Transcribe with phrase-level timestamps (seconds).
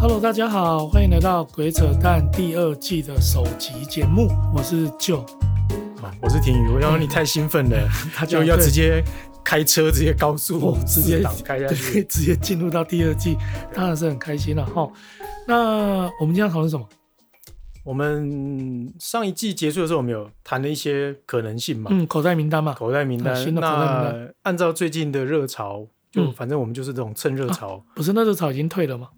[0.00, 4.28] Hello，大家好，欢迎来到《鬼扯淡》第二季的首集节目。
[4.56, 5.26] 我是 Joe，
[6.22, 6.70] 我是廷宇。
[6.70, 9.04] 我想说你太兴奋了， 他就要直接
[9.44, 13.36] 开车，直接高速，直接开下去，直接进入到第二季，
[13.74, 14.90] 当然是很开心了哈。
[15.46, 16.88] 那我们今天要讨论什么？
[17.84, 21.90] 我们上一季结束的时候，我们有谈了一些可能性嘛？
[21.92, 23.36] 嗯，口袋名单嘛，口袋名单。
[23.36, 24.34] 新的口袋名单。
[24.44, 27.74] 按照最近的热潮，就反正我们就是这种蹭热潮。
[27.74, 29.10] 啊、不是那热潮已经退了吗？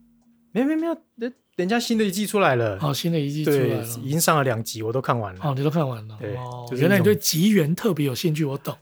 [0.52, 2.78] 没有没有没有，人人家新的一季出来了。
[2.80, 5.40] 哦，新的一季出来了，已经上了两集，我都看完了。
[5.42, 6.16] 哦，你都看完了。
[6.20, 8.76] 对，哦就是、原来你对吉原特别有兴趣，我懂。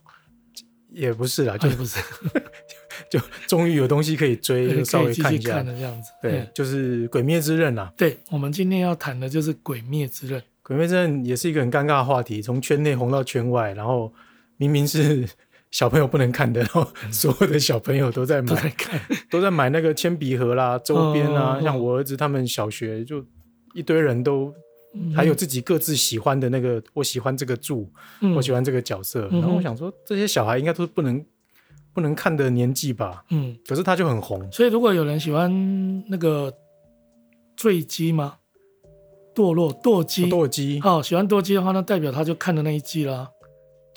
[0.93, 2.01] 也不是啦，就、啊、不是，
[3.09, 3.17] 就
[3.47, 5.55] 终于有东西可以追， 就稍微看一下。
[5.55, 7.93] 看的这样子，对，对就是《鬼灭之刃》啦。
[7.95, 10.37] 对，我们今天要谈的就是《鬼灭之刃》。
[10.61, 14.13] 《鬼灭之刃》也是一个很尴尬的话题，从圈内红到圈外，然后
[14.57, 15.25] 明明是。
[15.71, 21.57] 小朋友不能看的，然后所有的小朋友都在买，都在看， 都在买那个铅笔盒啦、周边啊。
[21.57, 23.25] 哦、像我儿子他们小学就
[23.73, 24.53] 一堆人都，
[24.93, 29.29] 嗯、还有自己各自喜欢的那个，我喜欢这个柱，嗯、我喜欢这个角色。
[29.31, 31.25] 嗯、然后我想说，这些小孩应该都是不能
[31.93, 33.23] 不能看的年纪吧？
[33.29, 34.51] 嗯，可是他就很红。
[34.51, 36.53] 所以如果有人喜欢那个
[37.55, 38.35] 坠机吗？
[39.33, 43.29] 堕落堕机堕机哦，喜欢堕机的话，那代表他就看的那一季啦。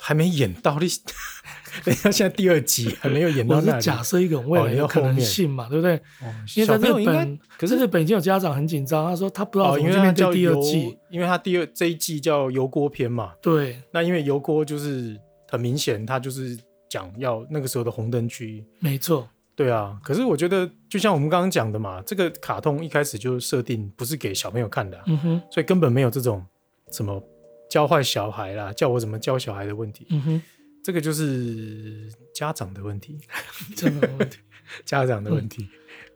[0.06, 0.86] 还没演到你，
[1.83, 3.70] 等一下，现在第二集还没有演到那里。
[3.70, 5.96] 我是假设一个未来的可能性嘛，哦、对不对？
[6.20, 13.33] 哦、因为在日本，可是日本已经有家长很紧张，他说他不知道怎么去面对第二季，哦、因为他第二这一季叫油锅篇嘛。
[13.41, 16.55] 对，那因为油锅就是很明显，他就是
[16.91, 18.62] 讲要那个时候的红灯区。
[18.80, 19.27] 没错。
[19.56, 26.44] 对啊，可是我觉得就像我们刚刚讲的嘛，这个卡通一开始就设定不是给小朋友看的、啊，嗯哼，所以根本没有这种
[26.92, 27.22] 什么。
[27.75, 30.42] 教坏小孩啦，叫我怎么教小孩的问题，嗯哼，
[30.80, 33.19] 这个就是家长的问题，
[33.75, 34.39] 家长的问题，
[34.86, 35.68] 家长的问题，嗯、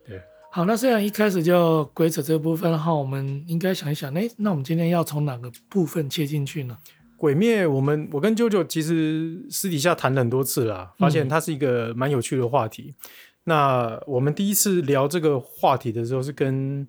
[0.07, 0.23] 对。
[0.53, 6.79] 好，那虽然一开始就鬼扯这个部分的话，我们应该想一想，哎，那我们今天要从哪个部分切进去呢？
[7.17, 12.95] 鬼灭，我们我跟啾啾其实私底下谈了很多次了，发现它是一个蛮有趣的话题。
[12.97, 13.05] 嗯、
[13.43, 16.87] 那我们第一次聊这个话题的时候，是跟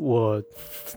[0.00, 0.42] 我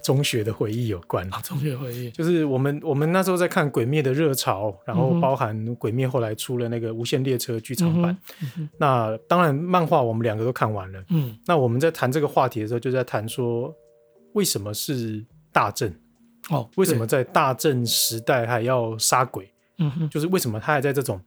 [0.02, 8.18] 中学的回忆有关啊，中学回忆就是我们我们那时候在看《鬼灭》的热潮，然后包含《鬼灭》后来出了那个《无限列车》剧场版。
[8.42, 11.04] 嗯嗯、那当然，漫画我们两个都看完了。
[11.10, 13.74] 嗯，那我们在谈这个话题的时候，就在谈说
[14.34, 15.94] 为什么是大正
[16.50, 16.70] 哦？
[16.78, 19.52] 为什么在大正时代还要杀鬼？
[19.80, 21.20] 嗯哼，就是为什么他还在这种。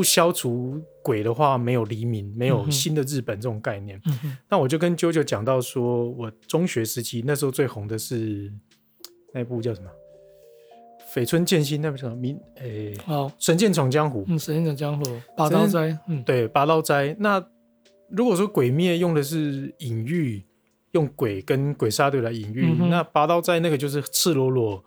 [0.00, 4.00] 不消除鬼的话，没有黎明，没有新的日本这种概念。
[4.24, 8.50] 嗯、那我就跟啾啾讲到说，我中学时期那时候最红的是
[9.34, 9.90] 那部叫什么
[11.14, 12.40] 《绯村剑心》，那部叫什么名？
[12.62, 14.22] 诶、欸，哦，《神剑闯江湖》。
[14.28, 15.04] 嗯，《神剑闯江湖》。
[15.36, 15.98] 拔刀斋。
[16.08, 17.14] 嗯，对，拔刀斋。
[17.18, 17.46] 那
[18.08, 20.42] 如果说鬼灭用的是隐喻，
[20.92, 24.82] 用鬼跟鬼杀队来隐喻，嗯、那拔刀斋那个就是赤裸裸。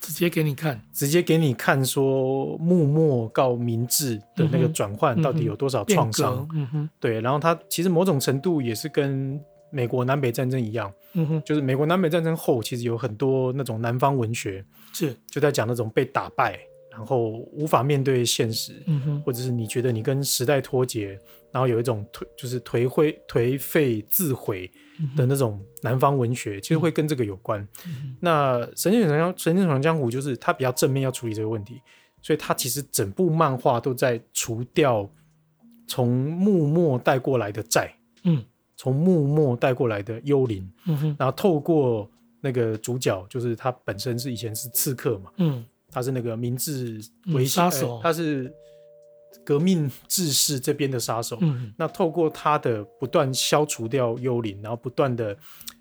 [0.00, 6.48] 直接给你看，直接给你看，说幕末到明治的那个转换到底有多少创伤？
[6.54, 9.38] 嗯嗯嗯、对，然后它其实某种程度也是跟
[9.70, 11.42] 美国南北战争一样，嗯、哼。
[11.44, 15.14] 就是美国南北战争后，其实有很多那种南方文学是。
[15.30, 16.58] 就在讲那种被打败，
[16.90, 19.22] 然后无法面对现实，嗯、哼。
[19.22, 21.18] 或者是你觉得你跟时代脱节，
[21.52, 24.70] 然后有一种颓就是颓废颓废自毁。
[25.16, 27.60] 的那种南方文学，其实会跟这个有关。
[27.86, 31.80] 嗯、那《神剑闯江神剑闯江湖》就是它比较正面要处理这个问题，
[32.22, 35.08] 所以它其实整部漫画都在除掉
[35.86, 37.94] 从幕末带过来的债，
[38.24, 38.44] 嗯，
[38.76, 47.00] 从幕末带过来的幽灵，嗯哼，然后透过那个主角，就是他本身是以前是刺客嘛，嗯，他是那个明治
[47.34, 48.52] 维新、嗯、杀手，他是。
[49.44, 55.36] 革命志士这边的杀手，嗯、那透过他的不断消除掉幽灵，然后不断的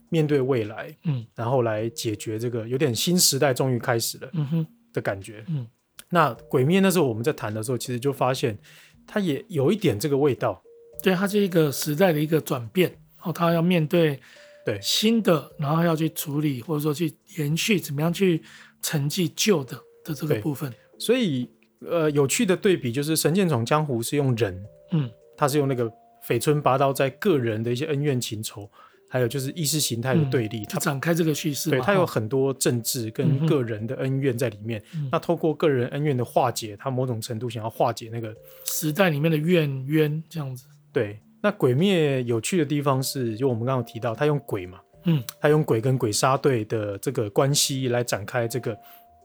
[0.10, 4.68] 面对未来，嗯、然后来解决这个有点新时代终于开始了嗯哼。
[4.94, 5.44] 的感觉。
[5.48, 5.58] 嗯。
[5.58, 5.68] 嗯、
[6.10, 8.58] 那鬼灭那时候我们在谈的时候，其实就发现
[9.06, 10.64] 他也有一点这个味道，
[11.04, 14.20] 对，它是一个时代的一个转变，然后他要面对
[14.66, 14.80] 对。
[14.82, 18.42] 新的，然后要去处理或者说去延续，怎么样去
[18.82, 21.50] 承继旧的的这个部分，所以。
[21.88, 25.90] 呃，有趣的对比就是《神剑闯江湖》是用人，嗯，他是用那个
[26.28, 28.70] 绯村拔刀在个人的一些恩怨情仇，
[29.10, 34.84] 还有就是意识形态的对立，他、嗯、展开这个叙事，对，他有很多政治跟个人的恩怨在里面。
[34.94, 38.36] 嗯、那透过个人恩怨的化解，他某种程度想要化解那个
[38.66, 40.66] 时代里面的怨冤这样子。
[40.92, 48.78] 对，那鬼灭有趣的地方是，就我们刚刚提到，他用鬼嘛，嗯，他用鬼跟鬼杀队的这个关系来展开这个。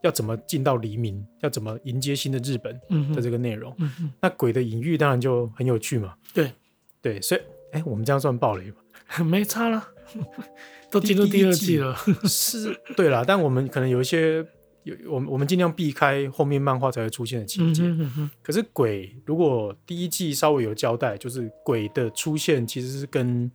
[0.05, 1.27] 要怎么进到黎明？
[1.41, 2.79] 要怎么迎接新的日本
[3.15, 3.75] 的这个内容？
[3.79, 6.15] 嗯嗯、那鬼的隐喻当然就很有趣嘛。
[6.35, 6.53] 对
[7.01, 7.41] 对，所以
[7.73, 8.77] 哎，我们这样算爆雷吗？
[9.25, 9.89] 没差了，
[10.93, 14.47] 都进入第二季了，是，对啦，但我们可能有一些
[14.83, 17.83] 有我们我们尽量避开后面漫画才会出现的情节。
[17.85, 23.51] 嗯哼嗯哼，可是鬼如果第一季稍微有交代，就是鬼的出现其实是跟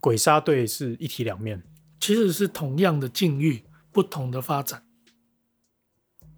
[0.00, 1.62] 鬼杀队是一体两面，
[2.00, 3.62] 其实是同样的境遇，
[3.92, 4.82] 不同的发展。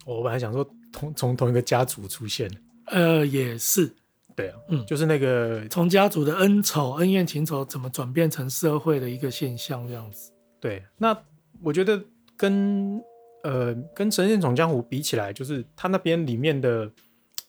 [0.04, 2.50] 我本来想说同从同一个家族出现，
[2.86, 3.94] 呃，也是。
[4.34, 10.32] 对啊，嗯，就是那个从家族的恩仇、恩怨情仇，怎么转变成社会的一个现象这样子。
[10.58, 11.14] 对，那
[11.62, 12.02] 我觉得
[12.34, 12.98] 跟
[13.42, 16.90] 呃跟《神剑闯江湖》比起来，就是他那边里面的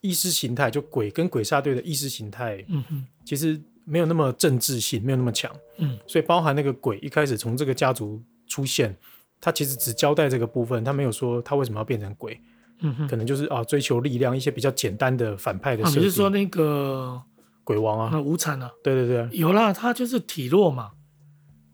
[0.01, 8.93] 意识形态，就鬼跟鬼杀队的意识形态，嗯哼，其实没有那么政治性，没有那么强，嗯，所以包含那个鬼一开始从这个家族出现，
[9.43, 12.39] 他其实只交代这个部分，他没有说他为什么要变成鬼。
[12.79, 16.01] 嗯哼，可能就是啊，追求力量一些比较简单的反派的设定。
[16.01, 17.21] 你是说那个
[17.65, 18.09] 鬼王啊？
[18.13, 18.71] 那无惨啊？
[18.81, 20.91] 对对对，有啦，他就是体弱嘛。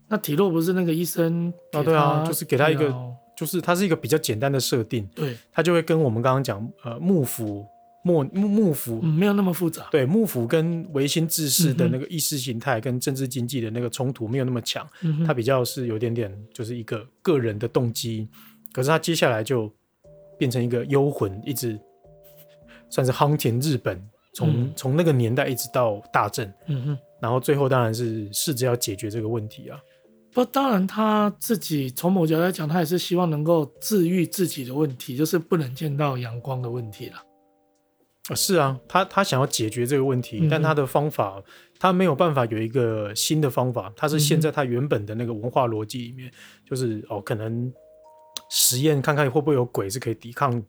[0.08, 2.92] 那体弱不是那个医生啊，对啊，就是给他一个，
[3.36, 5.08] 就是他是一个比较简单的设定。
[5.14, 7.64] 对，他就会跟我们刚刚讲呃幕府
[8.04, 9.88] 幕幕幕府没有那么复杂。
[9.90, 14.86] 对，幕府跟维新志士的那个意识形态跟政治经济的那个冲突没有那么强。
[15.02, 18.28] 嗯，他比较是有点点就是一个个人的动机。
[18.72, 19.72] 可是他接下来就。
[20.40, 21.78] 变成一个幽魂，一直
[22.88, 29.78] 算是夯田日本，从从、嗯、那个年代一直到大正，嗯哼，然后最后当然是试着要解决这个问题啊。
[30.32, 37.16] 不，当然他自己从某角度来讲，他也是希望能够治愈自己的问题，就是不能见到阳光的问题了。
[38.28, 41.42] 啊，是啊，他他想要解决这个问题，嗯、但他的方法
[41.78, 46.32] 他没有办法有一个新的方法，他是现在他原本的那个文化逻辑里面，嗯、
[46.68, 47.72] 就是哦可能。
[48.52, 50.60] 实验看看会不会有鬼是可以抵抗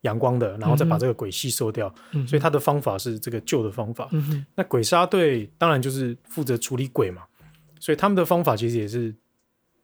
[0.00, 1.92] 阳光的，然后再把这个鬼吸收掉。
[2.12, 4.08] 嗯、所以他的方法是这个旧的方法。
[4.12, 7.22] 嗯、那鬼杀队当然就是负责处理鬼嘛，
[7.80, 9.14] 所以他们的方法其实也是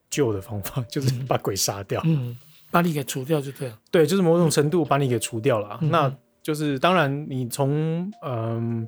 [0.08, 2.34] 旧的方法，就是把鬼杀掉，嗯，
[2.70, 3.78] 把你给除掉就对了。
[3.90, 5.78] 对，就是某种程度把你给除掉了。
[5.82, 8.86] 嗯、那就是当然，你从嗯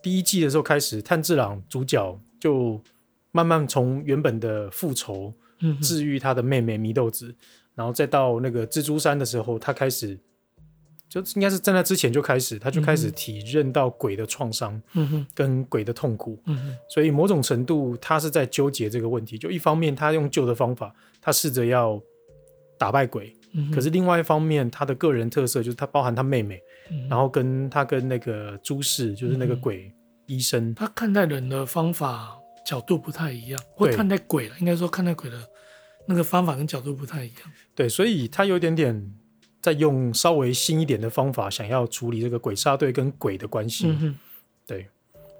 [0.00, 2.80] 第一季的时候开始，炭治郎主角就
[3.32, 5.34] 慢慢从原本的复仇。
[5.82, 7.34] 治愈他的妹妹祢豆子，
[7.74, 10.18] 然后再到那个蜘蛛山的时候，他开始
[11.06, 14.80] 就应该是在那之前就开始，他就开始体认到鬼的创伤，
[15.34, 16.42] 跟鬼的痛苦，
[16.88, 19.36] 所以某种程度他是在纠结这个问题。
[19.36, 22.00] 就一方面他用旧的方法，他试着要
[22.78, 23.36] 打败鬼，
[23.72, 26.60] 可是另外一方面他的个人特色就是他包含他妹妹，
[27.08, 29.92] 然后跟他跟那个朱氏，就是那个鬼
[30.26, 32.36] 医生，他看待人的方法。
[32.62, 35.36] 角度不太一样，或看待鬼了，应该说看待鬼的
[36.06, 37.38] 那个方法跟角度不太一样。
[37.74, 39.12] 对，所以他有点点
[39.62, 43.88] 在用稍微新一点的方法，想要处理这个鬼杀队跟鬼的关系。
[43.88, 44.14] 嗯、
[44.66, 44.86] 对，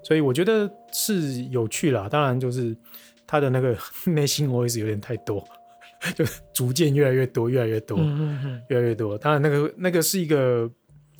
[0.03, 2.09] 所以我觉得是有趣啦。
[2.09, 2.75] 当然，就是
[3.27, 3.77] 他的那个
[4.11, 5.47] 内心 OS 有点太多，
[6.15, 6.25] 就
[6.55, 7.99] 逐渐越来越多，越来越多，
[8.69, 9.17] 越来越多。
[9.19, 10.71] 当然，那个那个是一个，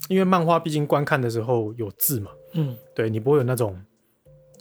[0.09, 3.81] 因为漫画毕竟观看的时候有字嘛，嗯，对你不会有那种。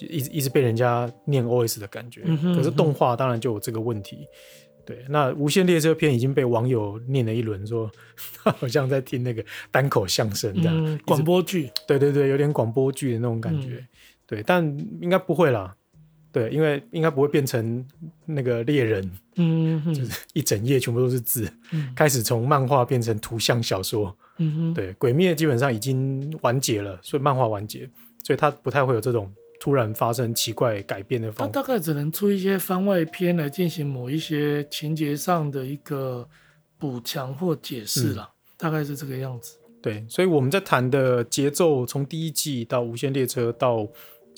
[0.02, 4.26] 一直一直被人家念 OS 的感觉，嗯哼嗯哼，可是动画当然就有这个问题。
[4.86, 7.92] 对，那《无限列车篇》已经被网友念了一轮，说
[8.42, 11.70] 他 好像在听那个单口相声这样，广、嗯、播剧。
[11.86, 13.72] 对对对，有点广播剧的那种感觉。
[13.72, 13.88] 嗯、
[14.26, 14.64] 对，但
[15.02, 15.76] 应该不会啦。
[16.32, 17.86] 对，因为应该不会变成
[18.26, 24.16] 那个猎人，嗯哼，就是一整页全部都是字，嗯、 开始从漫画变成图像小说。
[24.38, 27.90] 嗯哼，对，《鬼灭》基本上已经完结了，所以漫画完结，
[28.24, 29.32] 所以它不太会有这种。
[29.62, 36.26] 突然发生奇怪改变的方法，他大概只能出一些番外篇来进行某一些情节上的一个
[36.78, 39.58] 补强或解释了，嗯、大概是这个样子。
[39.82, 43.86] 对，所以我们在谈的节奏，从第一季到无限列车到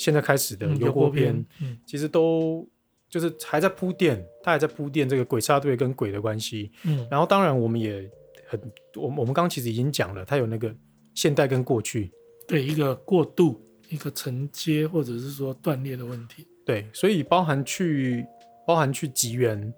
[0.02, 2.68] 现在开始的油锅篇，嗯、其实都
[3.10, 6.72] 就是还在铺垫，他还在铺垫这个鬼杀队跟鬼的关系。
[6.84, 8.10] 嗯，然后当然我们也
[8.48, 8.60] 很，
[8.96, 10.74] 我我们刚刚其实已经讲了，他有那个
[11.14, 12.12] 现代跟过去，
[12.48, 13.62] 对一个过渡。
[13.92, 18.26] 一个承接或者是说断裂的问题，对，所以包含去
[18.66, 19.74] 包含去吉原，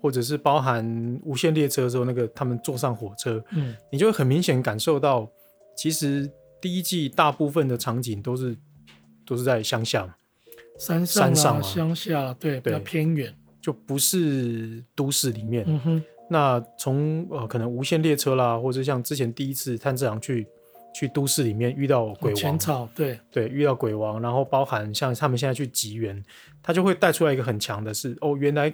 [0.00, 5.30] 或者是包含无限列车的时候，那个他们坐上火车，嗯，你就会很明显感受到，
[5.76, 6.26] 其实
[6.62, 8.56] 第一季大部分的场景都是
[9.28, 10.16] 都是在乡下，
[10.78, 15.64] 山上、啊、山上乡、啊、下，对，比较偏远，就不是都市里面。
[15.68, 20.46] 嗯哼，那从呃可能无线列车啦，或者像之前第一次炭治郎去。
[20.94, 23.20] 去都市里面遇到鬼王，对。
[23.30, 26.20] 对，遇到鬼王，然后包含像他们现在去吉原，
[26.60, 28.72] 他就会带出来一个很强的是哦，原来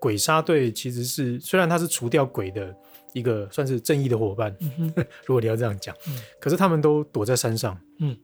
[0.00, 2.74] 鬼杀队其实是虽然他是除掉鬼的
[3.12, 4.92] 一个算是正义的伙伴，嗯、
[5.24, 8.16] 如果你要这样讲，嗯、可是他们都躲在山上，嗯，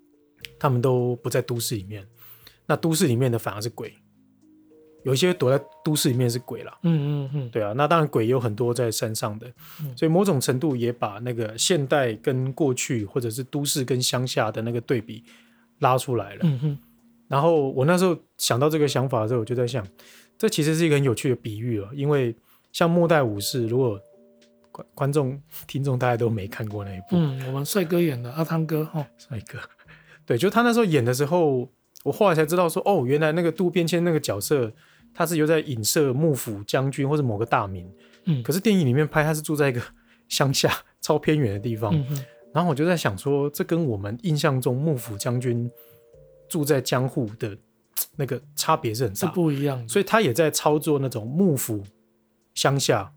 [0.59, 2.07] 他们都不在都市里面，
[2.67, 3.93] 那都市里面的反而是鬼，
[5.05, 6.79] 有一些躲在都市里面是鬼啦。
[6.83, 9.47] 嗯嗯嗯，对啊，那当然鬼有很多在山上的，
[9.81, 15.25] 嗯、所以某种程度也把那个现代跟过去，或者是都市跟乡下的那个对比
[15.81, 16.41] 拉出来了。
[16.45, 16.79] 嗯哼，
[17.29, 19.87] 然后我那时候想到这个想法的时候，我就在想，
[20.39, 22.35] 这其实是一个很有趣的比喻了，因为
[22.73, 24.01] 像《末代武士》，如果
[24.71, 29.59] 观观众听众大家都没看过那一部，嗯，我们帅哥演的阿汤哥哈，帅哥，
[30.27, 31.69] 对，就他那时候演的时候。
[32.05, 34.73] 我后来才知道说，哦，原来那个渡边谦那个角色，
[35.15, 37.89] 他是有在影射幕府将军或者某个大名。
[38.25, 39.81] 嗯，可是电影里面拍他是住在一个
[40.29, 40.69] 乡下
[41.01, 41.95] 超偏远的地方。
[41.95, 42.25] 嗯哼。
[42.53, 45.71] 然后我就在想说，这跟我们印象中幕府将军
[46.49, 47.57] 住在江户的
[48.17, 49.87] 那个差别是很大，是不一样的。
[49.87, 51.85] 所以他也在操作那种幕府
[52.55, 53.13] 乡下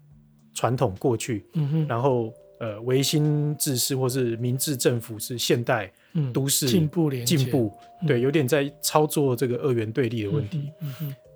[0.54, 1.48] 传统过去。
[1.54, 1.88] 嗯哼。
[1.88, 5.92] 然后呃，维新志士或是明治政府是现代。
[6.16, 7.72] 嗯，都市进步连进步，
[8.08, 10.72] 对，有点在操作这个二元对立的问题。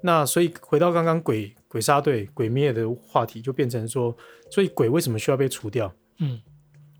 [0.01, 4.15] 那所以回到刚刚鬼鬼杀队鬼灭的话题，就变成说，
[4.49, 5.93] 所以鬼为什么需要被除掉？
[6.19, 6.39] 嗯，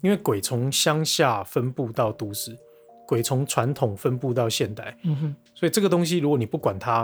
[0.01, 2.53] 因为鬼从乡下分布到都市，
[3.07, 4.97] 鬼从传统分布到现代。
[5.03, 7.03] 嗯哼，所以这个东西如果你不管它，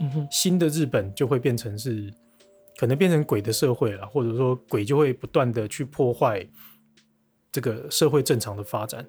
[0.00, 2.10] 嗯哼，新的日本就会变成是
[2.78, 6.46] 可能变成鬼的社会了，或者说鬼就会不断的去破坏
[7.52, 9.06] 这个社会正常的发展。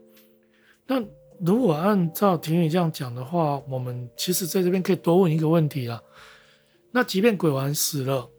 [0.87, 1.03] 那
[1.39, 6.01] 如果按照婷宇这样讲的话，我们其实在这边可以多问一个问题了。
[6.91, 8.29] 那即便鬼王死了，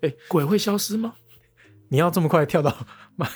[0.00, 1.14] 哎、欸，鬼会消失吗？
[1.88, 2.74] 你要这么快跳到，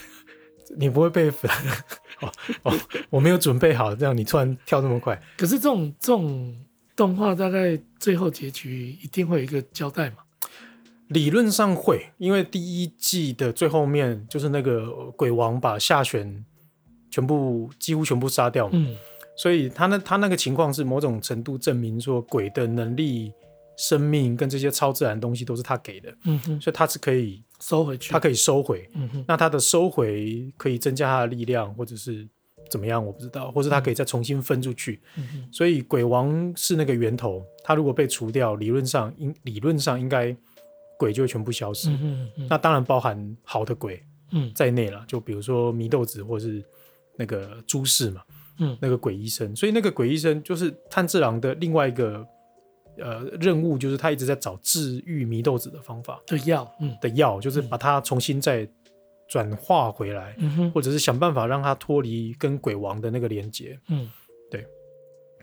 [0.79, 1.51] 你不会被粉？
[2.23, 2.79] 哦哦，
[3.11, 5.21] 我没有准备好，这样你突然跳这么快。
[5.37, 6.57] 可是这种这种
[6.95, 10.19] 动画大概最后结局一定会有一个交代嘛？
[11.09, 16.45] 理论上会，因为第一季的最后面就是那个鬼王把下弦。
[17.11, 18.97] 全部几乎全部杀掉嘛，嗯，
[19.37, 23.33] 所以他那他那个情况是某种程度证明说鬼的能力、
[23.77, 32.29] 生命跟这些超自然东西都是他给的，嗯哼，所以他是可以收回去，他可以收回，嗯哼，那他的收回可以增加他的力量，或者是
[32.71, 40.37] 怎么样，我不知道，或者他可以再重新分出去，嗯哼，所以鬼王是那个源头，他如果被除掉，理论上应理论上应该
[40.99, 44.03] 鬼就会全部消失，嗯哼嗯哼，那当然包含好的鬼，
[44.33, 46.63] 嗯，在内了，就比如说祢豆子或是。
[47.21, 48.23] 那个朱氏嘛，
[48.61, 52.27] 嗯，那个鬼医生，所以那个鬼医生就是炭治郎的另外一个
[52.97, 58.67] 呃任务，就是他一直在找治愈祢豆子的方法的药，嗯，的药，就是把它重新再
[59.29, 64.09] 转化回来，嗯哼，或者是想办法让它脱离跟鬼王的那个连接，嗯，
[64.51, 64.67] 对，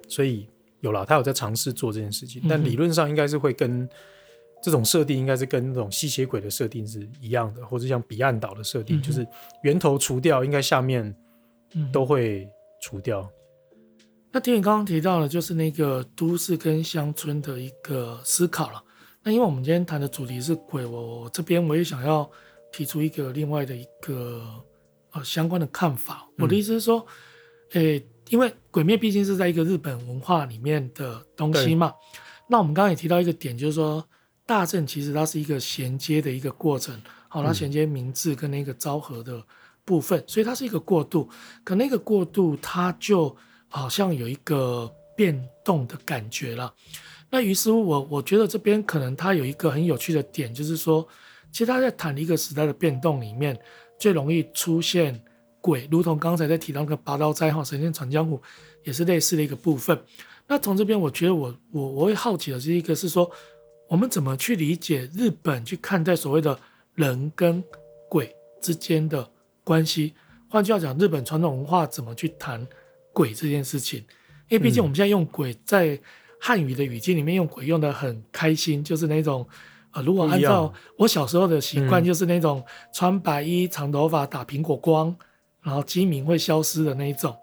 [0.08, 3.88] 所以有了，他有在尝试做这件事情，但理论上应该是会跟
[4.64, 9.28] 这种设定应该是跟那种吸血鬼的设定是一样的，或者像彼岸岛的设定，就是
[9.62, 11.16] 源头除掉，应该下面。
[11.92, 12.48] 都会
[12.82, 13.22] 除掉。
[13.22, 18.84] 嗯、那听你刚刚提到的，就是那个都市跟乡村的一个思考了。
[19.24, 22.30] 那因为我们今天谈的主题是鬼，我我这边我也想要
[22.72, 24.42] 提出一个另外的一个
[25.12, 26.28] 呃相关的看法。
[26.38, 27.06] 我的意思是说，
[27.72, 31.94] 诶、嗯欸，因为鬼灭毕竟是在一个日本文化里面的东西嘛。
[32.48, 34.08] 那我们刚刚也提到一个点，就是说
[34.46, 36.96] 大正其实它是一个衔接的一个过程，
[37.28, 39.44] 好，它衔接明治跟那个昭和的。
[39.88, 41.30] 部分，所以它是一个过渡，
[41.64, 43.34] 可那个过渡它就
[43.70, 46.74] 好像有一个变动的感觉了。
[47.30, 51.08] 那于是乎我我觉得这边可能它有一个很有趣的点，就是说，
[51.54, 53.58] 其实他在谈一个时代的变动里面，
[53.98, 55.18] 最容易出现
[55.62, 58.42] 鬼，如同刚才在提到那个拔刀斋哈神剑闯江湖，
[58.84, 59.98] 也是类似的一个部分。
[60.48, 63.30] 那从这边我觉得我我我会好奇的是一个是说，
[63.88, 66.58] 我们怎么去理解日本去看待所谓的
[66.96, 67.64] 人跟
[68.10, 69.30] 鬼之间的
[69.68, 70.14] 关系，
[70.48, 72.66] 换句话讲，日本传统文化怎么去谈
[73.12, 74.00] 鬼这件事情？
[74.48, 76.00] 因为毕竟我们现在用鬼在
[76.40, 79.46] 汉语的语境里面用鬼用的很开心，就是那种
[79.92, 85.14] 呃，如果按照我小时候的习惯，就是那种穿白衣、长头发、打苹果光，
[85.62, 87.36] 然后鸡鸣会消失的那一种。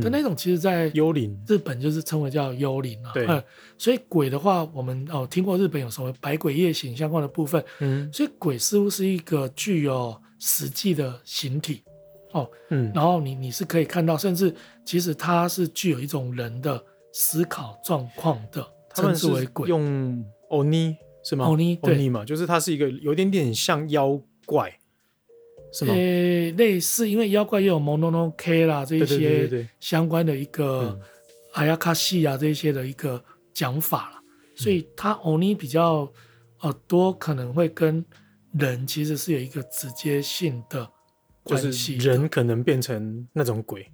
[0.00, 3.10] 但那种，其实在幽灵日本就是称为叫幽灵啊。
[3.12, 3.26] 对，
[3.76, 7.62] 所以鬼的话，我们哦听过日本有什么百鬼夜行相关的部分。
[7.80, 10.16] 嗯，所以鬼似乎是一个具有。
[10.44, 11.84] 实际的形体，
[12.32, 14.52] 哦，嗯，然后你你是可以看到，甚至
[14.84, 19.68] 其实它是具有一种人的思考状况的，称之为鬼。
[19.68, 21.46] 用欧尼是吗？
[21.46, 24.76] 欧尼欧尼嘛，就是它是一个有点点像妖怪，
[25.72, 25.94] 是吗？
[25.94, 30.98] 呃，类似，因为妖怪也有 Mononoke 啦这一些相关的一个
[31.52, 33.22] 阿亚卡西啊这一些的一个
[33.54, 34.16] 讲法了，
[34.56, 36.12] 所以它欧尼比较
[36.62, 38.04] 呃多可能会跟。
[38.58, 40.88] 人其实是有一个直接性的
[41.42, 43.90] 关系，就是人可能变成那种鬼。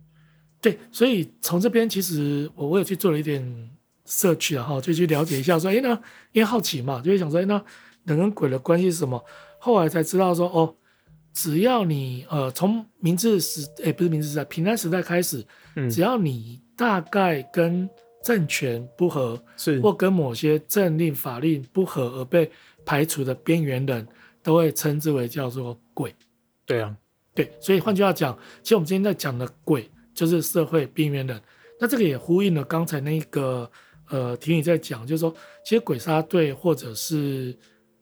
[0.61, 3.71] 对，所以从这边其实我我也去做了一点
[4.07, 5.91] 社区然后就去了解一下说，说哎那
[6.33, 7.65] 因为好奇嘛，就会想说，哎那
[8.05, 9.25] 人跟鬼的关系是什么？
[9.59, 10.75] 后来才知道说，哦，
[11.33, 15.47] 只要你呃从明治时哎不是明治时代，平安时代开始，
[15.77, 17.89] 嗯，只要你大概跟
[18.25, 22.51] 政权不合，是或跟某些政令法令不合而被
[22.85, 24.07] 排除的边缘人，
[24.49, 26.15] 都会称之为叫做鬼。
[26.65, 26.97] 对啊，
[27.35, 31.39] 对，所以换句话讲，其实我们今天在讲的鬼就是社会边缘人。
[31.79, 33.71] 那这个也呼应了刚才那个
[34.09, 37.55] 呃，婷宇在讲，就是说，其实鬼杀队或者是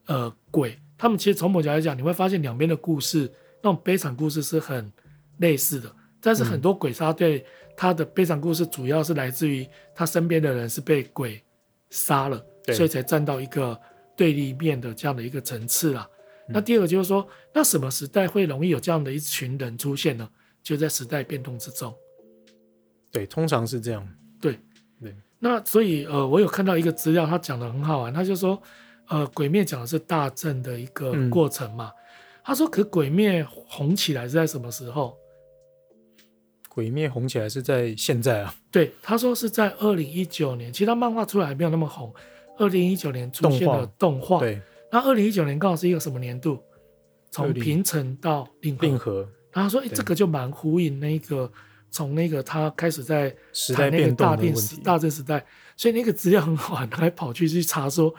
[0.06, 3.28] 呃鬼，他们其实从某角来讲，你会发现两边的故事，
[3.60, 4.92] 那种悲惨故事是很
[5.38, 5.92] 类似的。
[6.20, 7.44] 但是很多鬼杀队，
[7.76, 11.42] 他的悲惨故事主要是来自于他身边的人是被鬼
[11.90, 12.40] 杀了，
[12.72, 13.76] 所以才站到一个
[14.14, 16.08] 对立面的这样的一个层次啦。
[16.48, 20.28] 那第二个就是说，那什么时代会容易有这样的一群人出现呢？
[20.62, 21.94] 就在时代变动之中。
[23.12, 24.08] 对，通常是这样。
[24.40, 24.58] 对
[25.00, 25.14] 对。
[25.38, 28.12] 那所以呃，我有看到一个资料，他讲的很好玩。
[28.12, 28.60] 他就说，
[29.08, 31.92] 呃，鬼灭讲的是大正的一个过程嘛。
[31.94, 31.98] 嗯、
[32.44, 35.16] 他说，可鬼灭红起来是在什么时候？
[36.68, 38.54] 鬼灭红起来是在现在啊？
[38.70, 40.72] 对，他说是在二零一九年。
[40.72, 42.12] 其他漫画出来还没有那么红。
[42.58, 44.40] 二零一九年出现的动画。
[44.40, 44.60] 对。
[44.92, 46.58] 那二零一九年刚好是一个什么年度？
[47.32, 48.86] 从平城到令和。
[48.86, 49.28] 令和。
[49.52, 51.50] 然后说，哎，这个就蛮呼应那个
[51.90, 53.28] 从那个他开始在
[53.74, 55.44] 谈那个大定时大正时代，
[55.76, 58.14] 所以那个资料很好，他还跑去去查说，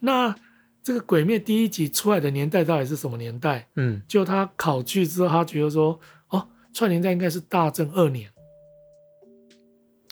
[0.00, 0.34] 那
[0.82, 3.68] 这个鬼灭第一集出来的年代到底是什么年代？
[3.76, 5.98] 嗯，就他考据之后，他觉得说，
[6.28, 8.28] 哦，出来年代应该是大正二年。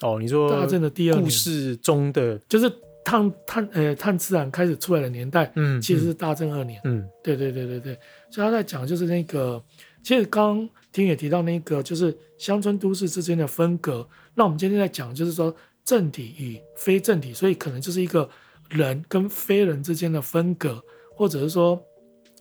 [0.01, 2.71] 哦，你说大正的第二故事中的就是。
[3.07, 7.97] 炭炭呃炭自然开始出来的年代，嗯，其实是大正二年，嗯，对对对对对，
[8.29, 9.63] 所以他在讲就是那个，
[10.03, 18.29] 其实刚刚听也提到那个就是乡村都市之间的分隔，那我们今天在讲就是说政体与非政体，所以可能就是一个
[18.69, 20.83] 人跟非人之间的分隔，
[21.15, 21.81] 或者是说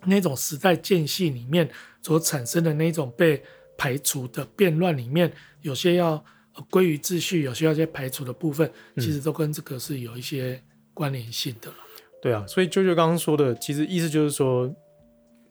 [0.04, 1.70] 那种时代间隙里面
[2.02, 3.40] 所产生的那种被
[3.78, 6.24] 排除的变乱里面，有些要。
[6.70, 10.62] 归于秩序，有需要一些排除的部分，其实都跟这个是有一些
[10.94, 11.76] 关联性的了。
[12.22, 14.74] 对啊，所以舅舅刚刚说的，其实意思就是说，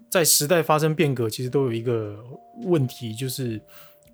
[0.09, 2.17] 在时代发生变革，其实都有一个
[2.63, 3.61] 问题，就是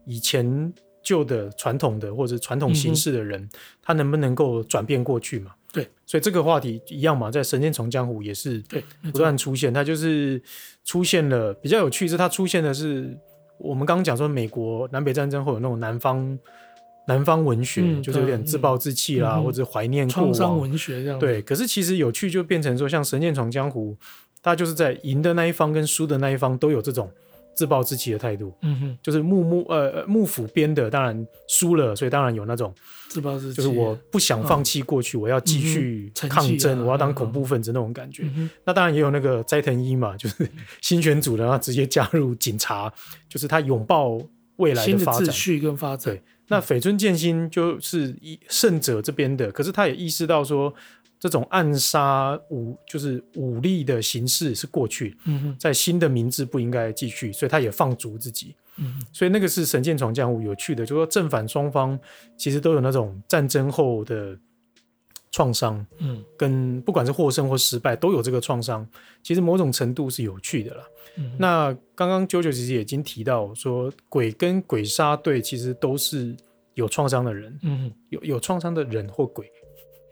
[0.05, 3.49] 以前旧的传统的或者传统形式的人，嗯、
[3.81, 5.55] 他能不能够转变过去嘛？
[5.71, 10.39] 对，所以这个话题一样嘛，在《神剑闯江湖》也是对不断出现，它就是
[10.83, 13.17] 出现了比较有趣，是它出现的是
[13.57, 16.37] 我们刚刚讲说，美国南北战争会有那种南方。
[17.11, 20.33] 南方文学、嗯、就是有点自暴自弃啦，嗯、或者怀念过往。
[20.33, 21.19] 创伤文学这样。
[21.19, 23.97] 对，可是其实有趣就变成说，像《神剑闯江湖》，
[24.41, 27.11] 大家就是在赢的那一方跟输的那一方都有这种
[27.53, 28.53] 自暴自弃的态度。
[28.61, 32.73] 嗯哼，就是幕幕呃幕府编的当然输了，所以当然有那种
[33.09, 38.23] 自暴自弃，就是我不想放弃过去，啊、我要继续抗争，嗯、我要当恐怖分子那种感觉。
[38.35, 40.49] 嗯、那当然也有那个斋藤一嘛，就是
[40.81, 42.91] 新选组的，然后直接加入警察，
[43.27, 44.17] 就是他拥抱
[44.55, 46.15] 未来的发展、秩序跟发展。
[46.15, 46.21] 对。
[46.51, 50.73] 那绯村剑心就是一圣者这边的，可是他也意识到说，
[51.17, 61.97] 这种暗杀武就是武力的形式是过去，嗯，在新的明治不应该继续，所以他也放逐自己，嗯，所以那个是神剑闯江湖有趣的，就是说正反双方
[62.35, 64.37] 其实都有那种战争后的
[65.31, 68.85] 创伤，嗯，跟不管是获胜或失败都有这个创伤，
[69.23, 70.83] 其实某种程度是有趣的啦。
[71.15, 76.35] 嗯、那刚刚九九其实也已经提到说，鬼跟鬼杀队其实都是
[76.73, 79.49] 有创伤的人，嗯，有有创伤的人或鬼，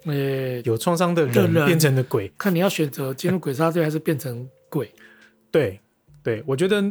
[0.06, 0.14] 诶、
[0.56, 4.90] 欸，有创伤的人变成了鬼，看你要选择进入鬼杀队还是变成鬼。
[5.52, 5.80] 对，
[6.24, 6.82] 对，我觉得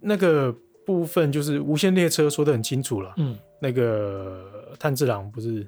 [0.00, 0.52] 那个
[0.84, 5.64] 部分就是无限列车说的很清楚了，嗯，那个炭治郎不是。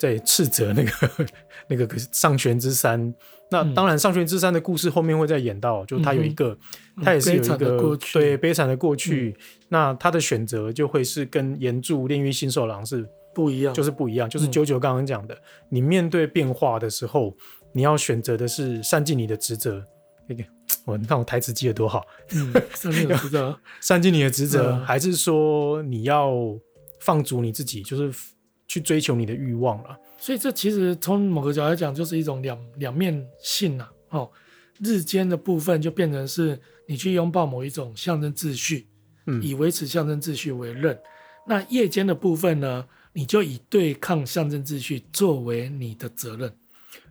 [0.00, 1.26] 在斥责那个
[1.68, 3.14] 那个上弦之山，
[3.50, 6.56] 那当然上弦之山的故事后面会再演到，嗯、就他有一个，
[6.96, 17.36] 嗯、他也是有一个对悲惨的过去，嗯、那他的选择就会是跟炎柱炼狱新手郎是不一样，就是不一样，就是九九刚刚讲的，嗯、你面对变化的时候，
[17.74, 19.84] 你要选择的是善尽你的职责。
[20.26, 20.42] 那个
[20.86, 26.32] 我你看我台词记得多好，嗯，善尽你的职责， 善尽你的职责，嗯、还是说你要
[27.00, 28.18] 放逐你自己，就是。
[28.70, 33.88] 去追求你的欲望了，所以这其实从某个角度来讲，就是一种两两面性呐。
[34.10, 34.30] 哦，
[34.78, 36.56] 日间的部分就变成是
[36.86, 38.86] 你去拥抱某一种象征秩序，
[39.26, 40.96] 嗯，以维持象征秩序为任。
[41.48, 46.52] 那夜间的部分呢，你就以对抗象征秩序作为你的责任。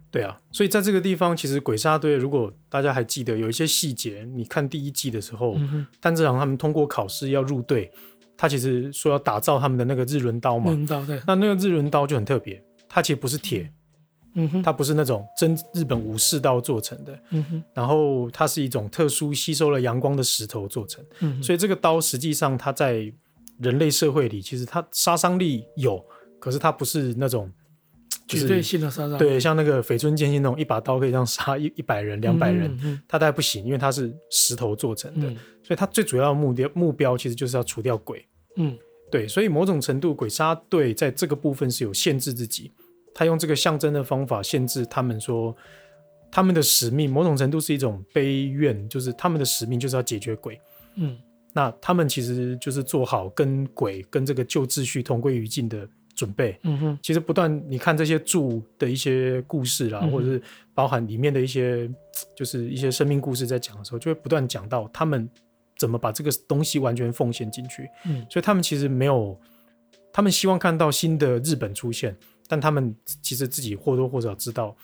[0.10, 5.58] 对啊，所以在这个地方，其实鬼杀队如果大家还记得有一些细节，你看第一季的时候，
[6.00, 7.92] 炭治郎他们通过考试要入队。
[8.40, 13.70] 他其实说要打造他们的那个日轮刀嘛，刀对，那那个日轮刀就很特别，它其实不是铁，
[14.36, 23.12] 嗯哼，它不是那种真日本武士刀做成的，嗯哼，然后它是一种特殊吸收了阳光的石头做成，嗯，所以这个刀实际上它在
[23.60, 26.02] 人类社会里，其实它杀伤力有，
[26.40, 27.52] 可是它不是那种。
[28.38, 38.24] 绝对性的杀伤，对，像那个绯村剑心那种一把刀可以这样杀一一百人、两百人，嗯嗯、他大概不行，因为他是石头做成的，嗯、所以他最主要的目标目标其实就是要除掉鬼。
[38.58, 38.78] 嗯，
[39.10, 42.72] 对，所以某种程度鬼杀队在这个部分是有限制自己，
[43.16, 45.56] 他用这个象征的方法限制他们说
[46.32, 50.62] 他们的使命，某种程度是一种悲怨，就是他们的使命就是要解决鬼。
[50.96, 51.18] 嗯，
[51.54, 55.90] 那他们其实就是做好跟鬼跟这个旧秩序同归于尽的。
[56.20, 60.42] 准备，嗯哼，其实不断你看这些柱的一些故事啦，嗯、或者是
[60.74, 61.90] 包含里面的一些，
[62.36, 65.30] 就是一些生命故事，在讲的时候，就会不断讲到他们
[65.78, 67.90] 怎么把这个东西完全奉献进去。
[68.06, 69.40] 嗯，所以他们其实没有，
[70.12, 72.14] 他们希望看到新的日本出现，
[72.50, 74.76] 但他们其实自己或多或少知道，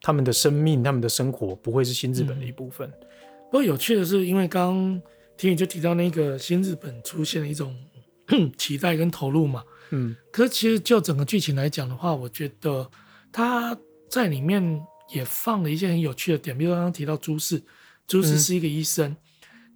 [0.00, 2.88] 他们的生命、他们的生活不会是新日本的一部分。
[2.88, 3.06] 嗯、
[3.44, 5.02] 不过有趣的是，因为刚刚
[5.36, 7.72] 听你就提到那个新日本出现的一种
[8.58, 9.62] 期待跟投入嘛。
[9.90, 12.88] 嗯，可是其实就整个剧情来讲的话，我觉得
[13.32, 13.76] 他
[14.08, 14.80] 在里面
[15.12, 17.60] 也放了一些很有趣的点，比如刚刚提到朱氏，
[18.06, 19.16] 朱氏是一个医生，嗯、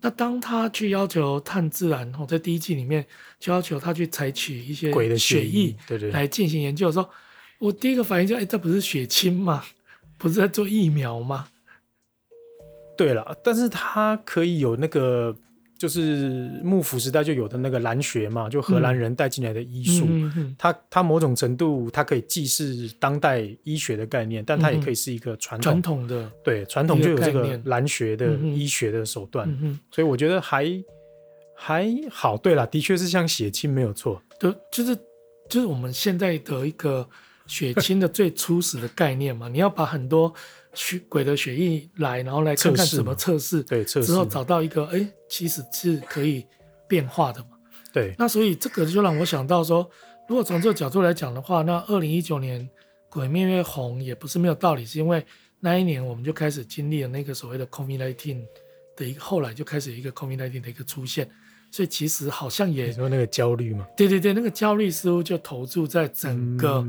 [0.03, 3.05] 那当他去要求炭治郎，哦，在第一季里面
[3.41, 7.09] 就要求他去采取一些鬼的血液，对对，来进行研究的时候，
[7.59, 9.65] 我第一个反应就，哎，这不是血清吗？
[10.17, 11.49] 不是在做疫苗吗？
[12.97, 15.37] 对了，但是他可以有那个。
[15.77, 25.73] 就是幕府时代就有的那个兰学嘛，就荷兰人带进来的医术，嗯嗯、它它某种程度它可以既是当代医学的概念，但它也可以是一个传统。
[25.73, 29.49] 传统的，对，传统就有这个兰学的医学的手段，
[29.91, 30.67] 所以我觉得还
[31.57, 32.37] 还好。
[32.37, 34.97] 对了，的确是像血清没有错，就就是
[35.49, 37.07] 就是我们现在的一个
[37.47, 40.33] 血清的最初始的概念嘛，你要把很多。
[40.75, 46.45] 血鬼的血液来，然后来看看怎么测试，对，测试之后找到一个，哎，其实是可以
[46.89, 47.49] 变化的嘛。
[47.93, 49.89] 对，那所以这个就让我想到说，
[50.29, 52.69] 如果从这个角度来讲的话，那二零一九年
[53.09, 55.25] 鬼灭越红也不是没有道理，是因为
[55.61, 58.45] 那一年我们就开始经历了那个所谓的 COVID-19
[58.97, 61.31] 的一个，后来就开始一个 COVID-19 的一个出现，
[61.71, 66.85] 所以其实好像也你说那个焦虑嘛，对对对，那个焦虑似乎就投注在整个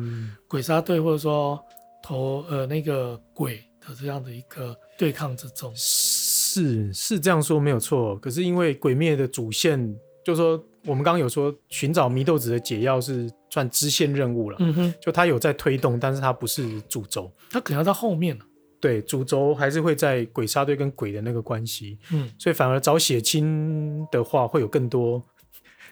[0.47, 1.63] 鬼杀队或者说
[2.01, 3.63] 投呃那个鬼。
[3.93, 8.17] 这样的一个对抗之中，是是这样说没有错。
[8.17, 10.51] 可是因为鬼灭的主线，就是说
[10.85, 18.45] 我们刚刚有说寻找祢豆子的解药是算支线任务了，嗯哼，就它有在推动，但是它不是主轴，它可能要到后面了。
[18.79, 25.21] 对，主轴还是会在鬼杀队跟鬼的那个关系，嗯，所以反而找血清的话，会有更多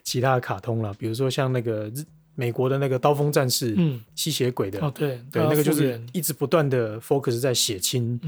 [0.03, 2.03] 其他的卡通了，比如说像那个日。
[2.35, 8.19] 美国的那个刀锋战士，嗯，吸血鬼的，哦对，对，那个就是一直不断的 focus 在血清，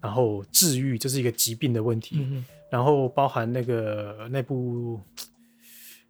[0.00, 2.26] 然后治愈，这是一个疾病的问题，
[2.70, 5.00] 然后包含那个那部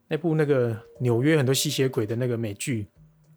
[0.06, 2.86] 那部那个纽约很多吸血鬼的那个美剧，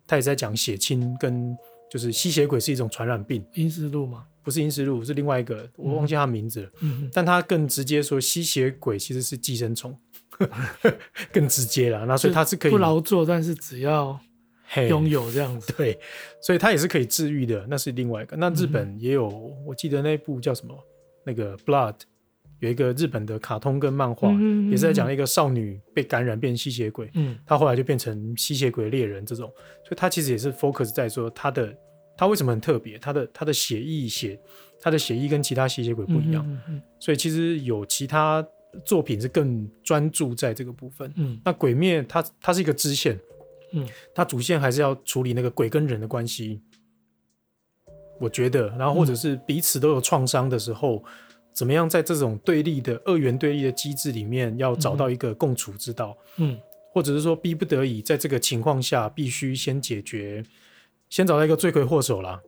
[0.06, 1.56] 他也在讲血清跟
[1.90, 4.26] 就是吸血鬼是一种传染病，阴尸路吗？
[4.44, 9.98] 不是阴尸路，是另外一个，我忘记他名字了，嗯哼，但他更直接说吸血鬼其实是寄生虫。
[11.32, 14.20] 更直接了，那所以它是可以不劳作，但是只要
[14.90, 16.00] 拥有这样子，对，
[16.42, 18.36] 所以它也是可以治愈的，那是另外一个。
[18.38, 20.76] 那日本也有，嗯、我记得那部叫什么？
[21.26, 21.96] 那个 Blood，
[22.60, 24.32] 有一个日本的卡通跟漫画，
[24.70, 29.48] 也是在讲一个少女被感染变吸血鬼，嗯，她后来就变成吸血鬼猎人这种，
[29.84, 31.74] 所以它其实也是 focus 在说她的，
[32.18, 32.98] 她为什么很特别？
[32.98, 34.40] 她的她的血液血，
[34.82, 38.46] 她的血液跟其他吸血鬼不一样，嗯、哼所以其实有其他。
[38.84, 43.20] 作品是更专注在这个部分，嗯，那鬼灭它它是一个支线，
[43.72, 46.60] 嗯，它主线还是要处理那个鬼跟人的关系，
[48.20, 51.04] 我觉得，然后或者是彼此都有创伤的时候，嗯、
[51.54, 56.58] 怎么样在这种对立的二元对立的机制里面，要找到一个共处之道，嗯，
[56.92, 60.44] 或者是说逼不得已在这个情况下必须先解决，
[61.10, 62.42] 先找到一个罪魁祸首啦，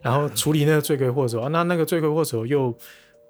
[0.00, 2.76] 然后处理那个罪魁祸首啊，那那个罪魁祸首又。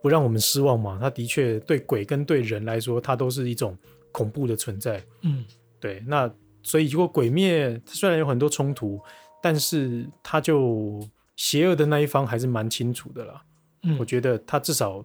[0.05, 0.99] 不让我们失望嘛？
[1.01, 3.75] 它的确对鬼跟对人来说，它都是一种
[4.13, 5.03] 恐怖的存在。
[5.23, 5.43] 嗯，
[5.81, 6.05] 对。
[6.07, 6.31] 那
[6.63, 9.01] 所以如果鬼灭虽然有很多冲突，
[9.43, 11.01] 但是他就
[11.37, 13.43] 邪恶的那一方还是蛮清楚的啦。
[13.85, 15.03] 嗯，我觉得他至少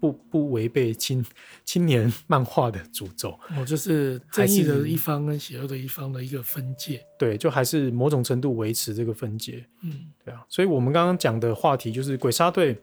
[0.00, 1.22] 不不违背青
[1.66, 3.38] 青年漫画的诅咒。
[3.54, 7.04] 哦，就是正义的一方跟邪恶的一方的一个分界。
[7.18, 9.62] 对，就还是某种程度维持这个分界。
[9.82, 10.42] 嗯，对啊。
[10.48, 12.82] 所以我们刚刚讲的话题就是鬼杀队。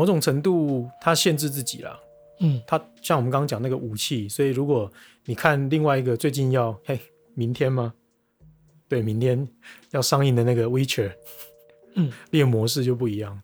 [0.00, 2.00] 某种程度，它限制自己了。
[2.40, 4.90] 嗯，它像我们刚刚讲那个武器，所以如果
[5.26, 6.98] 你看另外一个最近要 嘿，
[7.34, 7.92] 明天吗？
[8.88, 9.46] 对，明天
[9.90, 11.08] 要上映的那个《Witcher》，
[11.96, 13.38] 嗯， 猎模式就不一样，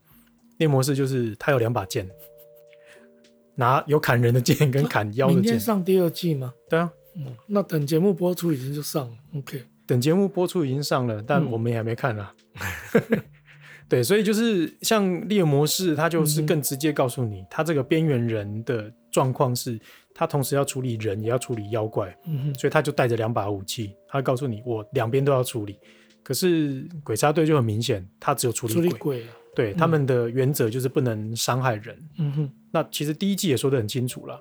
[0.57, 2.09] 猎模式就是它有两把剑，
[3.57, 5.43] 拿有砍人的剑跟砍妖的剑。
[5.43, 6.55] 明天上第二季吗？
[6.71, 9.63] 对啊，嗯，那等节目播出已经就上了，OK。
[9.87, 12.27] 等节目播出已经上了，但我们也还没看呢。
[13.11, 13.23] 嗯
[13.89, 19.79] 对，所以就是像猎魔士，他就是更直接告诉你，他这个边缘人的状况是，
[20.13, 25.79] 他同时要处理人，也要处理妖怪，嗯哼，所以他就带着两把武器，他告诉你，我两边都要处理。
[26.25, 32.53] 可是鬼杀队就很明显，他只有处理鬼，处理鬼对，嗯、他们的原则就是不能伤害人，嗯哼。
[32.73, 34.37] 那其实第一季也说的很清楚了，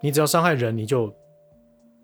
[0.00, 1.12] 你只要伤害人，你就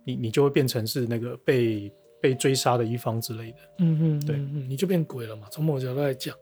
[0.04, 5.46] 你你就会变成是那个被被追杀的一方之类的，嗯哼，对，你就变鬼了嘛。
[5.52, 6.34] 从某角度来讲。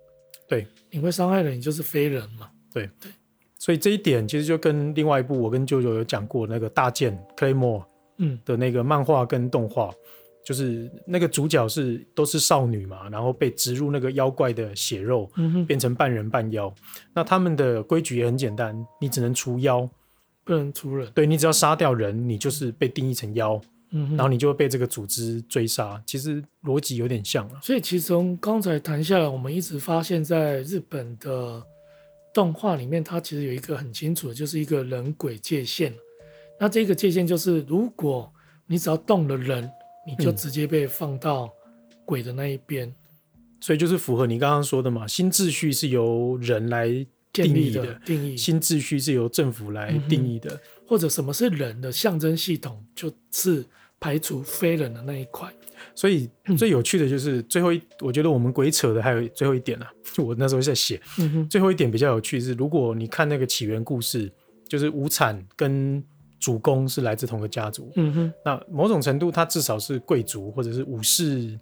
[0.49, 2.51] 对，你会伤害人，你就是非人嘛。
[2.73, 3.11] 对对，
[3.59, 7.85] 所以这一点其实就跟另外一部我跟舅舅有讲过那个大剑 Claymore，
[8.19, 9.97] 嗯的那个漫画跟动画，嗯、
[10.45, 15.31] 就是那个主角是都是少女嘛，然后被植入那个妖怪的血肉，
[15.67, 16.73] 变成半人半妖。
[17.15, 19.89] 那他们的规矩也很简单，你只能除妖，
[20.45, 21.11] 不能除人。
[21.15, 23.61] 对，你只要杀掉人，你就是被定义成妖。
[23.97, 27.61] 嗯，然后你就会被这个组织追杀，其实逻辑有点像了。
[27.63, 31.65] 所以其实从刚才谈下来，我们一直发现，在日本的
[32.33, 35.95] 动画里面，它其实有一个很清楚的，就是一个人鬼界限。
[36.59, 38.29] 那这个界限就是，如果
[38.67, 39.71] 你只要动了人，
[40.05, 41.49] 你就直接被放到
[42.05, 42.89] 鬼的那一边。
[42.89, 42.95] 嗯，
[43.61, 46.89] 所以就是符合你刚刚说的嘛，新秩序是由人来
[47.33, 53.65] 定义的，的定义新秩序是由政府来定义的，嗯，或者什么是人的象征系统，就是。
[54.05, 55.51] 排除非人的那一块，
[55.95, 59.91] 所以最有趣的就是最后一，我觉得我们鬼扯的还有最后一点呢、啊。
[60.13, 61.01] 就 我那时候在写，
[61.49, 64.31] 最后一点比较有趣是，如果你看那个起源故事，
[64.69, 66.05] 就是无产跟
[66.39, 71.59] 主公是来自同个家族，嗯哼，那某种程度他至少是贵族或者是武士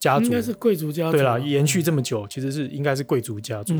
[0.00, 3.72] 家族，应该是贵族家族，对啦，延续这么久，其实是应该是贵族家族，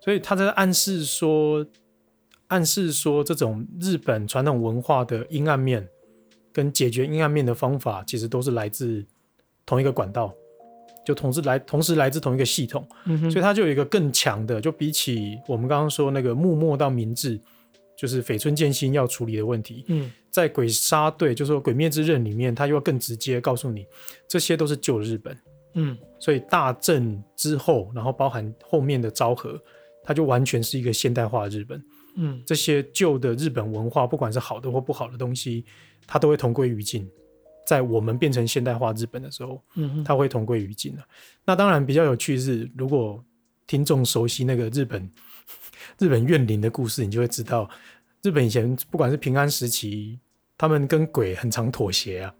[0.00, 1.64] 所以他在暗示说，
[2.48, 5.88] 暗示说这种日本传统文化的阴暗面。
[6.52, 9.04] 跟解决阴暗面的方法，其实都是来自
[9.64, 10.34] 同一个管道，
[11.06, 17.40] 就同时来同时来自同一个系统，嗯、所以它就有一个更强的，就比起我们刚刚说那个幕末到明治，
[17.96, 23.86] 就是绯村剑心要处理的问题，嗯、在鬼杀队，就是说鬼灭之刃里面，它又要更直接告诉你，
[24.26, 25.36] 这些都是旧日本，
[25.74, 29.60] 嗯，所以大正之后，然后包含后面的昭和，
[30.02, 31.82] 它就完全是一个现代化的日本，
[32.16, 35.64] 嗯，这些旧的日本文化，不管是好的或不好的东西。
[36.06, 37.08] 它都会同归于尽，
[37.66, 41.02] 在我们变成现代化日本的时候，嗯哼，它会同归于尽的。
[41.44, 43.22] 那当然比较有趣的是，如果
[43.66, 45.10] 听众熟悉那个日本
[45.98, 47.68] 日本怨灵的故事，你就会知道，
[48.22, 50.18] 日本以前不管是平安时期，
[50.58, 52.34] 他们跟鬼很常妥协啊。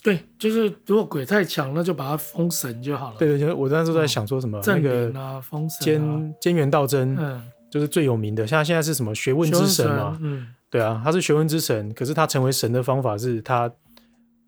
[0.00, 3.18] 对，就是如果鬼太强，那就把它封神就好了。
[3.18, 8.46] 对对，就我当时都在想说什么，那个封神，兼兼元道真，嗯，就是最有名的。
[8.46, 10.54] 像现在是什么学问之神嘛，嗯。
[10.70, 13.72] 对啊，他是学问之神，可是他成为神的方法是他，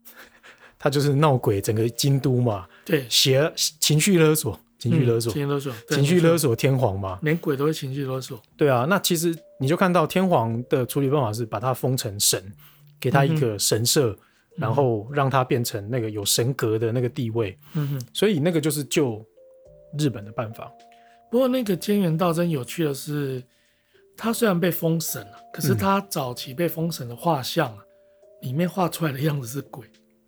[0.78, 8.38] 他就是闹鬼整个京都嘛，对，邪情绪勒索，情绪勒索，情绪勒索，情绪勒索天皇嘛，连鬼都会情绪勒索。
[8.54, 12.52] 对啊，那其实你就看到天皇的处理办法是把他封成神，
[13.00, 14.18] 给他一个神社，嗯、
[14.58, 17.56] 然后让他变成那个有神格的那个地位。
[17.72, 19.24] 嗯哼，所以那个就是救
[19.98, 20.70] 日本的办法。
[21.30, 23.42] 不过那个菅原道真有趣的是。
[24.22, 27.78] 他虽然被封神了，可是他早期被封神的画像啊，
[28.42, 29.86] 嗯、里面画出来的样子是鬼，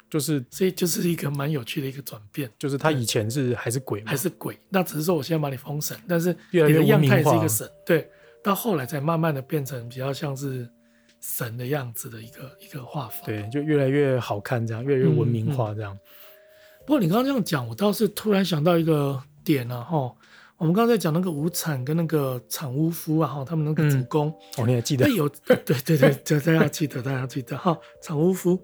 [0.09, 2.50] 就是所以就是一个蛮有趣的一个转变。
[2.59, 8.09] 就是他以前是还是鬼，还是鬼，那只是说我现在把你封神，但是你的样态是一个神，对，
[8.42, 10.66] 到后来才慢慢的变成比较像是
[11.20, 15.92] 神的样子的一个一个画法，对，就越来越好看，这样越来越文明化这样。
[15.92, 16.00] 嗯嗯、
[16.87, 20.14] 不过你刚刚这样讲，我倒是突然想到一个点啊，哈。
[20.62, 25.11] 我们刚才讲那个无产跟那个产屋夫啊，哈，他们那个主公，嗯、哦，你还记得？
[25.11, 28.62] 有， 对对对，大家要记得，大家要记得哈，产屋夫。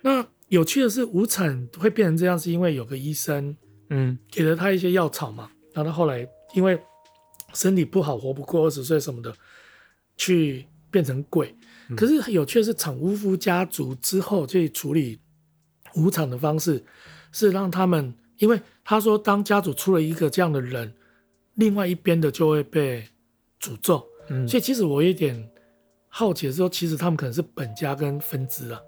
[0.00, 3.54] 那有趣的是，无产会变成这样，是因为有个医生，
[3.90, 6.80] 嗯，给了他一些药草嘛，然后他后来因为
[7.52, 9.30] 身体不好，活不过二十岁什么的，
[10.16, 11.54] 去变成鬼。
[11.90, 15.20] 嗯、可是有趣的是，产屋夫家族之后去处理
[15.94, 16.82] 无产的方式，
[17.32, 20.90] 是让他们，因为他说，当家族出了一个这样的人。
[21.56, 23.04] 另外一边的就会被
[23.60, 25.48] 诅咒，嗯，所以其实我有点
[26.08, 28.80] 好奇的时候，其实他们可能是本家跟分支啊，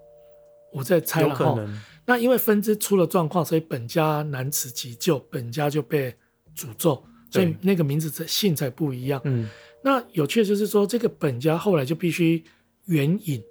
[0.73, 1.57] 我在猜了哈。
[2.05, 6.15] 那因为分支出了状况，所以本家难辞其咎，本家就被
[6.57, 9.21] 诅咒，所以那个名字的姓才不一样。
[9.25, 9.49] 嗯，
[9.83, 12.45] 那有趣的就是说，这个本家后来就必须
[12.87, 13.43] 援引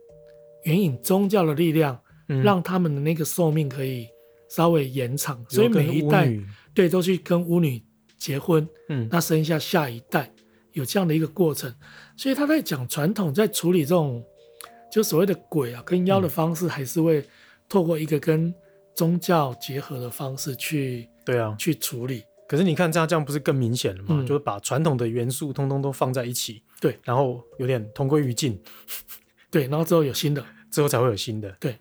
[0.64, 2.00] 援引宗教的力量，
[2.30, 4.08] 嗯，让他们的那个寿命可以
[4.50, 6.32] 稍微延长，所以每一代
[6.74, 7.82] 对都去跟巫女。
[8.18, 10.32] 结婚，嗯，那生下下一代，
[10.74, 11.74] 有这样的一个过程。
[12.18, 14.24] 所以他在讲传统在处理这种
[14.92, 17.26] 就所谓的鬼啊跟妖的方式，还是会
[17.68, 18.54] 透过一个跟
[18.96, 21.56] 宗教结合的方式去对啊。
[21.58, 22.24] 去处理。
[22.48, 24.10] 可是你看这样这样不是更明显了吗？
[24.12, 28.62] 嗯、就是把传统的元素通通都放在一起，对，然后有点同归于尽，
[29.50, 31.76] 对，然后之后有新的，之后才会有新的，对，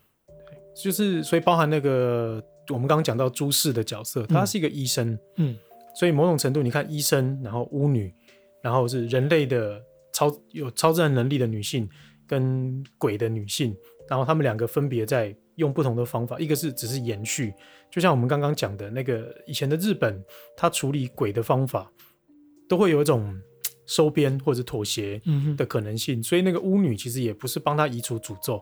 [0.82, 5.54] 就是所以包含那个我们刚刚讲到朱氏的角色，他是一个医生，嗯，
[5.94, 8.12] 所以某种程度你看医生，然后巫女，
[8.62, 9.80] 然后是人类的
[10.12, 11.88] 超有超自然能力的女性
[12.26, 13.76] 跟鬼的女性，
[14.08, 17.54] 然后他们两个分别在用不同的方法，一个是只是延续。
[17.90, 20.20] 就像我们刚刚讲的那个以前的日本，
[20.56, 21.90] 他处理鬼的方法
[22.68, 23.40] 都会有一种
[23.86, 25.20] 收编或者妥协
[25.56, 28.60] 的可能性，所以那个巫女其实也不是帮他移除诅咒，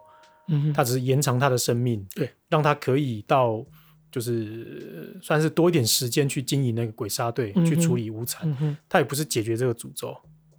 [0.49, 3.65] 嗯，他只是延长他的生命，对，让他可以到
[4.13, 10.15] 就是算是多一点时间去经营那个鬼杀队，去处理无惨，他也不是解决这个诅咒，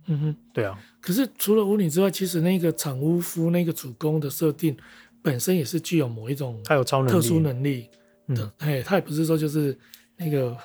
[0.07, 0.77] 嗯哼，对啊。
[0.99, 4.75] 可是除了巫女之外，其实那个产巫夫那个主攻的设定
[5.21, 7.87] 本身也是具有某一种他有超能力，特殊能力。
[8.27, 9.77] 嗯，哎，他也不是说就是
[10.17, 10.57] 那个，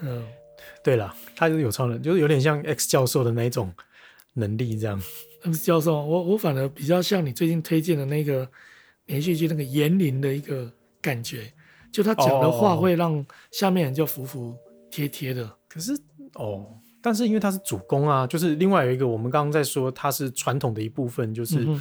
[0.00, 0.26] 嗯，
[0.82, 3.72] 对了，他就是有超能，就是有点像 X 教授的那一种
[4.32, 5.00] 能力这样。
[5.42, 8.50] X 教授，我我反而比较像你最近推荐的那个
[9.04, 11.52] 连续剧那个言灵的一个感觉，
[11.96, 14.54] 就他讲的话会让下面人就服服
[14.90, 15.50] 帖帖的。
[15.68, 15.92] 可是
[16.34, 16.66] 哦，
[17.00, 21.64] 但是因为他是主攻啊，就是另外有一个我们刚刚在说他是传统的一部分，就是。
[21.64, 21.80] 嗯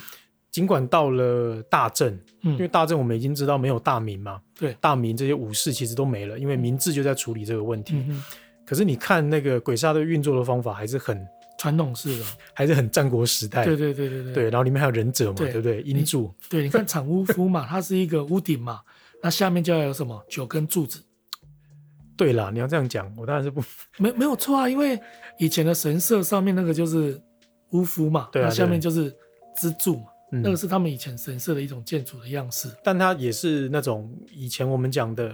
[0.56, 8.01] 尽管到了大正，嗯，因为大正我们已经知道没有大明嘛，对，大明这些武士其实都没了，因为明治就在处理这个问题。
[8.08, 8.23] 嗯、
[8.65, 13.65] 可是你看那个鬼杀队运作的方法还是很传统式的，还是很战国时代。
[13.65, 15.82] 对对对对对，对，然后里面还有忍者嘛，对，对不对？
[15.82, 16.34] 阴柱。
[16.49, 18.80] 对，你看产屋夫嘛，它是一个屋顶嘛，
[19.25, 21.01] 那下面就要有什么九根柱子。
[22.15, 23.59] 对啦，你要这样讲，我当然是不
[23.97, 24.99] 没没有错啊，因为
[25.39, 27.19] 以前的神社上面那个就是
[27.71, 29.11] 巫夫嘛，对啊，下面就是
[29.55, 30.05] 支柱嘛。
[30.29, 35.33] 那个是他们以前神社的一种建筑的样式，嗯，但它也是那种以前我们讲的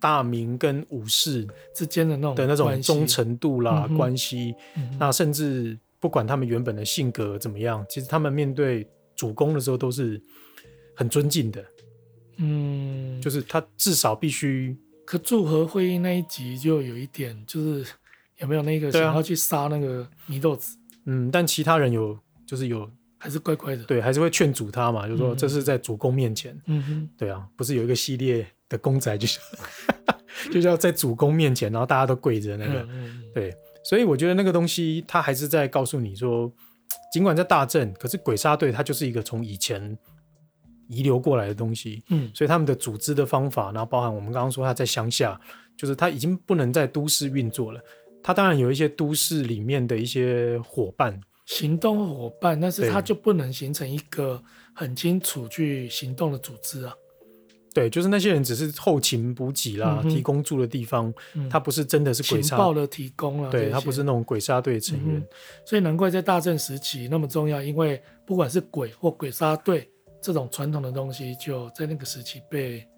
[0.00, 4.96] 大明跟武士之间的那种的那种忠诚度啦关系，嗯。
[4.98, 10.18] 那甚至不管他们原本的性格怎么样，其实他们面对主公的时候都是
[10.96, 11.62] 很尊敬的。
[12.36, 14.76] 嗯，就是他至少必须。
[15.04, 17.86] 可祝和会议那一集就有一点，就是
[18.38, 20.76] 有没有那个想要去杀那个祢豆子？
[21.04, 22.90] 嗯，但其他人有，就是有。
[23.16, 29.40] 还是乖乖的，对，还是会劝阻他嘛，就是说这是在主公面前，嗯哼，对啊，不是有一个系列的公仔， 就是
[30.52, 33.50] 就是要在主公面前，然后大家都跪着那个，嗯嗯对，
[33.82, 36.52] 所以我觉得那个东西，他还是在告诉你说，
[37.14, 39.96] 尽管在大正，可是鬼杀队他就是一个从以前
[40.88, 45.40] 遗留过来的东西，嗯，所以他们的组织的方法，然后包含我们刚刚说他在乡下，
[45.76, 47.80] 就是他已经不能在都市运作了，
[48.22, 51.20] 他当然有一些都市里面的一些伙伴。
[51.46, 54.42] 行动伙伴，但是他就不能形成一个
[54.72, 56.94] 很清楚去行动的组织啊。
[57.74, 63.50] 对，就是那些人只是后勤补给啦、嗯，提供住的地方，嗯、他不是真的是鬼杀情报的提供了。
[63.50, 65.26] 对，他不是那种鬼杀队成员、嗯，
[65.66, 69.90] 所以难怪在大正时期那么重要，因为不管是鬼或鬼杀队
[70.24, 72.88] 这种传统的东西，就在那个时期被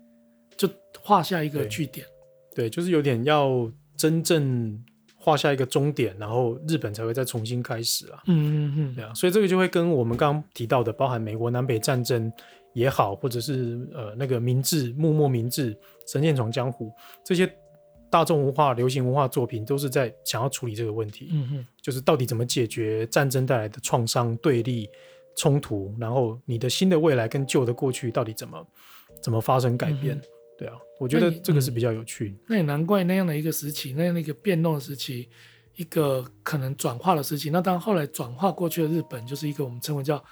[0.56, 0.68] 就
[1.02, 2.06] 画下一个句点。
[2.54, 4.80] 对，对，就是有点要真正。
[5.18, 8.22] 画下一个终点，然后日本才会再重新开始啊。
[8.26, 8.30] 嗯
[8.68, 12.32] 嗯嗯，对啊，所以这个就会跟我们刚刚提到的，包含美国南北战争
[12.74, 16.92] 也好，或者是呃那个明治幕末明治神剑闯江湖
[17.24, 17.52] 这些
[18.08, 21.30] 大众文化、流行文化作品，都是在想要处理这个问题。
[21.32, 24.88] 嗯嗯，就是到底怎么解决战争带来的创伤、对立、
[25.36, 28.66] 冲突，然后你的新的未来跟旧的过去到底怎么
[29.22, 30.16] 怎么发生改变？
[30.16, 30.22] 嗯
[30.58, 32.34] 对啊，我觉得这个是比较有趣。
[32.48, 35.28] 那也难怪那样的一个时期，那样的一个变动的时期，
[35.74, 37.50] 一个可能转化的时期。
[37.50, 40.24] 那当然后来转化过去的日本，就是一个我们称为叫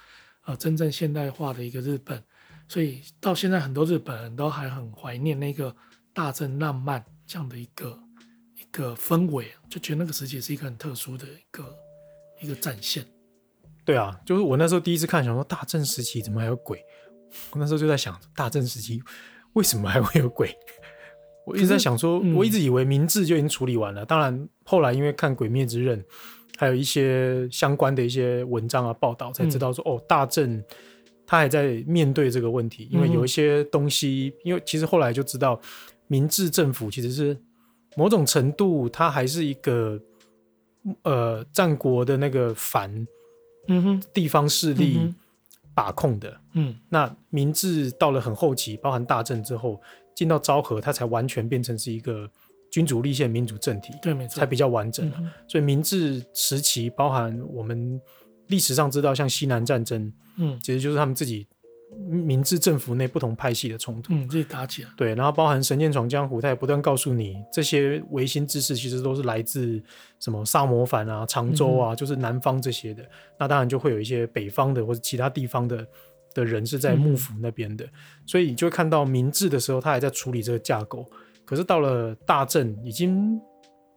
[0.45, 2.23] 呃真正现代化的一个日本。
[2.67, 5.75] 所以到现在，很多日本人都还很怀念那个
[6.11, 7.95] 大正浪漫这样的一个
[8.55, 11.77] 一个氛围，就觉得那个时期是一个很特殊的一个
[12.41, 13.05] 一个展现。
[13.85, 16.83] 对啊，就是我那时候第一次看，想说大正时期怎么还有鬼？
[17.51, 19.01] 我那时候就在想，大正时期。
[19.53, 20.53] 为什么还会有鬼？
[21.45, 24.05] 我一直在想说，嗯、我一直以为明治就已经处理完了。
[24.05, 26.01] 当然，后来因为看《鬼灭之刃》，
[26.57, 30.61] 还有一些相关的一些文章啊报道，才知道说，嗯、哦，大正
[31.25, 32.89] 他还在面对这个问题。
[32.91, 35.57] 因为有一些东西，嗯、因为其实后来就知道，
[36.07, 37.37] 明治政府其实是
[37.95, 39.97] 某种程度，它还是一个
[41.03, 43.07] 呃战国的那个藩，
[43.67, 44.97] 嗯哼，地方势力。
[44.99, 45.15] 嗯
[45.75, 49.77] 把控的，嗯，那明治到了很后期，包含大政之后，
[50.15, 52.31] 进到昭和，它才完全变成是一个
[52.71, 55.11] 君主立宪民主政体，对，没错，才比较完整。
[55.17, 57.99] 嗯、所以明治时期包含我们
[58.47, 61.45] 历史上知道，像西南战争，嗯，其实就是他们自己
[61.97, 64.89] 明治政府内不同派系的冲突，嗯，自己打起来。
[64.95, 69.81] 对，然后包含神剑闯江湖，他也不断告诉你，这些维新志士其实都是来自
[70.19, 73.03] 什么萨摩藩啊、常州啊，嗯、就是南方这些的。
[73.39, 75.87] 那当然就会有一些北方的或者其他地方的
[76.33, 77.89] 的人是在幕府那边的，嗯、
[78.25, 81.05] 所以你就会看到明治的时候，他还在处理这个架构。
[81.45, 83.39] 可是到了大正，已经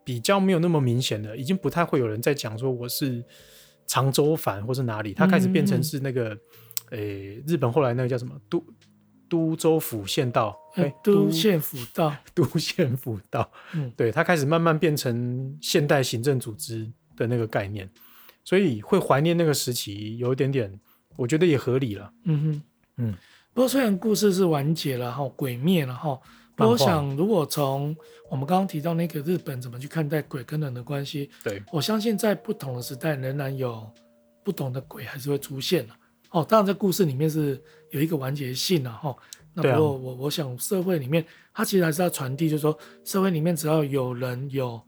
[0.03, 3.23] 比较没有那么明显了，已经不太会有人在讲说我是
[3.87, 6.37] 常州藩或是哪里，他开始变成是那个，
[6.91, 8.63] 欸，日本后来那个叫什么都
[9.29, 17.89] 都州府县道，哎、欸，都县府道， 都县府道，嗯， 对，它开始慢慢变成现代行政组织的那个概念，
[18.43, 20.79] 所以会怀念那个时期，有一点点，
[21.15, 22.61] 我觉得也合理了，嗯哼，
[22.97, 23.15] 嗯，
[23.53, 26.19] 不过虽然故事是完结了哈，鬼灭了哈。
[26.55, 27.95] 不过我想，如果从
[28.29, 33.89] 我们刚刚提到那个日本怎么去看待鬼跟人的关系，对，我相信在不同的时代仍然有
[34.43, 35.93] 不同的鬼还是会出现的。
[36.31, 37.61] 哦，当然在故事里面是
[37.91, 39.15] 有一个完结性的哈。
[39.53, 44.79] 那不过我我想社会里面，它其实还是要传递，就是说社会里面只要有人有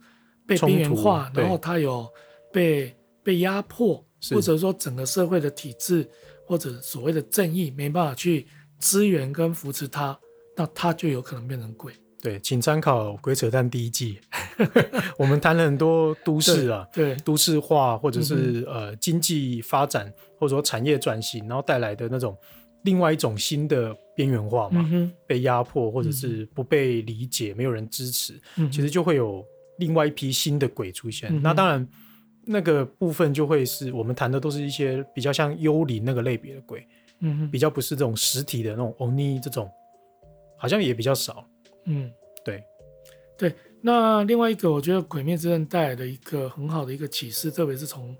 [0.45, 2.07] 被边缘化，然后他有
[2.53, 6.07] 被被压迫，或者说整个社会的体制
[6.45, 8.47] 或者所谓的正义没办法去
[8.79, 10.17] 支援跟扶持他。
[10.55, 11.93] 那他就有可能变成鬼。
[12.21, 14.19] 对，请参考《鬼扯淡》第一季，
[15.17, 22.37] 我们谈了很多都市啊，对，对都市化或者是、嗯、呃经济发展或者说产业转型，然后带来的那种
[22.83, 29.43] 另外一种新的边缘化嘛，嗯、被压迫或者是不被理解，嗯、没有人支持，嗯、其实就会有
[29.79, 31.35] 另外一批新的鬼出现。
[31.35, 31.87] 嗯、那当然，
[32.45, 36.87] 那个部分就会是我们谈的都是一些比较像幽灵那个类别的鬼，
[37.21, 39.67] 嗯，比较不是这种实体的那种 oni 这种。
[40.57, 41.43] 好像也比较少，
[41.85, 42.11] 嗯，
[42.45, 42.63] 对，
[43.37, 43.53] 对。
[43.81, 48.15] 那另外一个，我觉得《鬼灭之刃》带来的一个很好的一个启示，特别是从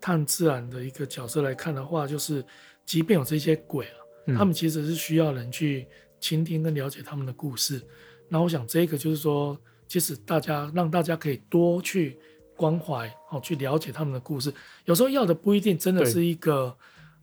[0.00, 2.42] 炭治郎的一个角色来看的话，就是
[2.86, 3.96] 即便有这些鬼啊，
[4.28, 5.86] 嗯、他们其实是需要人去
[6.18, 7.82] 倾听跟了解他们的故事。
[8.28, 12.18] 那我想，这个就是说，其实大家让大家可以多去
[12.56, 14.50] 关怀，哦，去了解他们的故事。
[14.86, 16.74] 有时候要的不一定真的是一个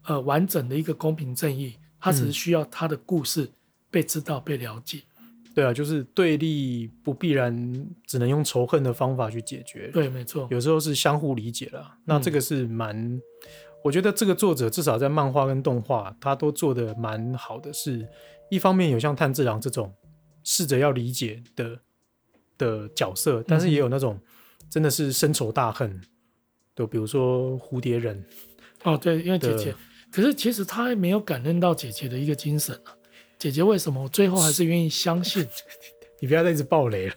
[0.04, 3.42] 呃完整的一个公平正义，他只是需要他的故事。
[3.42, 3.52] 嗯
[3.92, 5.02] 被知道、被了解，
[5.54, 9.88] 对啊，就是对立不必然只能用仇恨的方法去解决。
[9.92, 11.98] 对，没错，有时候是相互理解了。
[12.04, 13.20] 那这个是蛮，嗯、
[13.84, 17.80] 我觉得这个作者至少在漫画跟动画，他都做的蛮好的是。
[17.80, 18.08] 是
[18.50, 19.94] 一方面有像炭治郎这种
[20.44, 21.80] 试着要理解的
[22.58, 24.20] 的角色，但是也有那种
[24.68, 26.00] 真的是深仇大恨，
[26.76, 28.22] 就比如说蝴蝶人。
[28.82, 29.74] 哦，对，因为姐姐，
[30.10, 32.92] 可是其实他还没有感恩到姐姐的一个精神啊。
[33.40, 35.44] 姐姐为什么我最后还是愿意相信？
[36.20, 37.14] 你不要再一直爆雷了。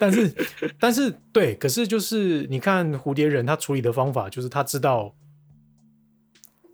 [0.00, 0.34] 但是，
[0.80, 5.14] 但是对，可是就是你看蝴蝶人他处理的方法，就是他知道，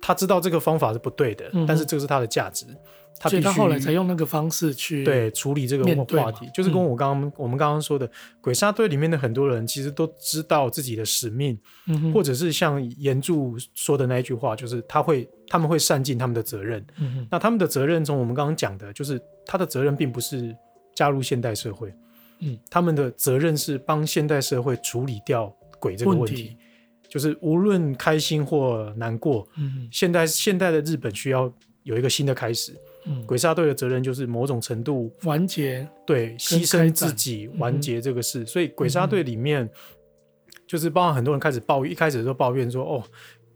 [0.00, 2.64] 他知道这个方法是不对的，嗯、但是这个是他的价值。
[3.18, 16.82] 他所以他后来才用那个方式去对处理这个话题，就是跟我刚刚、嗯、我们刚刚说的鬼杀队里面的很多人，其实都知道自己的使命，嗯、或者是像岩柱说的那一句话，就是他会他们会善尽他们的责任。
[16.98, 20.56] 嗯、那他们的责任，从我们刚刚讲的，就是他的责任并不是
[20.94, 21.92] 加入现代社会，
[22.38, 26.56] 嗯，他们的责任是帮现代社会处理掉鬼这个问题，问题
[27.06, 31.52] 就是无论开心或难过，嗯，现代现代的日本需要
[31.82, 32.74] 有一个新的开始。
[33.06, 38.42] 嗯，鬼杀队的责任就是某种程度完结，对，牺牲自己完结这个事。
[38.42, 39.68] 嗯、所以鬼杀队里面，
[40.66, 43.02] 就是包含很多人开始抱怨，一开始都抱怨说，哦，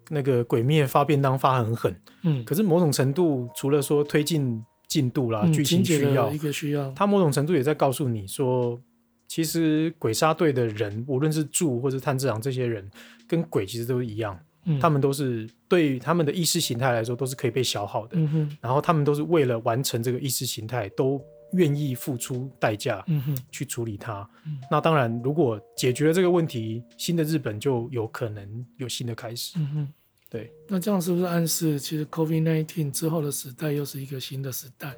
[0.08, 1.94] 那个鬼灭发便当发很狠。
[2.22, 8.80] 嗯，可是某种程度，除了说推进进度啦，剧、嗯、情需要，一个需要，他某种程度也在告诉你说，
[9.28, 12.90] 其实鬼杀队的人，无论是柱或是炭治郎这些人，
[13.28, 14.38] 跟鬼其实都一样。
[14.80, 21.20] 他们都是对于他们的意识形态来说都是可以被消耗的，嗯、哼然后他们都是为了完成这个意识形态，都
[21.52, 23.04] 愿意付出代价
[23.50, 24.28] 去处理它。
[24.46, 29.52] 嗯、那当然，如果解决了这个问题，新的日本就有可能有新的开始。
[29.58, 29.92] 嗯、哼
[30.28, 30.52] 对。
[30.66, 34.94] 那这样是不是暗示，其实 COVID-19 之后的时代又是一个新的时代？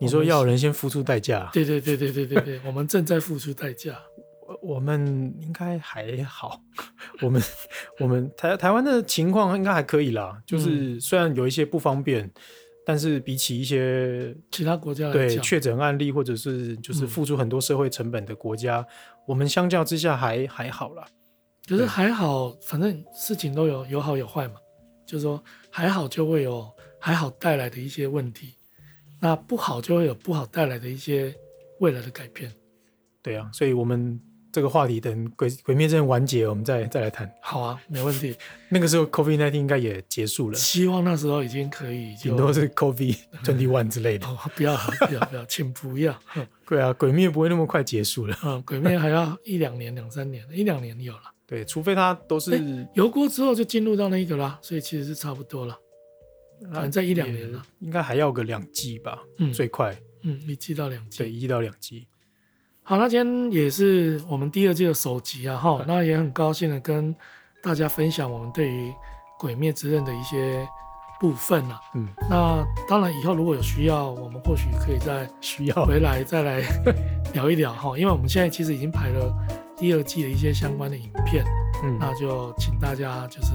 [0.00, 1.50] 你说要人先付出代价？
[1.52, 3.98] 对对对对对对对，我们正在付出代价。
[4.62, 6.62] 我们应该还好，
[7.22, 7.42] 我们
[8.00, 10.40] 我们台台湾的情况应该还可以啦。
[10.46, 12.32] 就是虽然有一些不方便，嗯、
[12.84, 18.86] 但是比起一些其他国家对确诊案例或者是就是付出很多社会成本的国家，嗯、
[19.26, 21.06] 我们相较之下还还好啦。
[21.68, 24.54] 可是还好，反正事情都有有好有坏嘛。
[25.06, 26.70] 就是说还好就会有
[27.00, 28.54] 还好带来的一些问题，
[29.22, 31.34] 那不好就会有不好带来的一些
[31.80, 32.52] 未来的改变。
[33.22, 34.20] 对啊，所以我们
[34.50, 37.30] 这个话题等鬼鬼灭之刃完结，我们再再来谈。
[37.40, 38.34] 好啊，没问题。
[38.70, 44.26] 那个时候 COVID nineteen 应该也结束了，希望那时候已经可以，顶多是 COVID twenty one 之类的。
[44.26, 46.18] 哦，不要不要不要，请不要。
[46.68, 48.36] 对啊，鬼灭不会那么快结束了。
[48.44, 51.22] 嗯，鬼灭还要一两年、两三年，一两年有了。
[51.46, 55.78] 对，除非它都是油锅之后就进入到那个啦，所以其实是差不多了。
[56.72, 62.06] 反正在一两年了，应该还要个两季吧，嗯，最快，嗯，一季到两季，对，一季到两季。
[62.88, 67.14] 好，那今天也是我们第二季的首集啊，哈，那也很高兴的跟
[67.62, 68.88] 大家分享我们对于
[69.38, 70.66] 《鬼灭之刃》的一些
[71.20, 76.62] 部分啊，嗯，那当然以后如果有需要，我们或许可以再需要回来再来
[77.34, 79.36] 聊一聊哈，因为我们现在其实已经排了
[79.76, 81.44] 第二季的一些相关的影片，
[81.84, 83.52] 嗯，那就请大家就是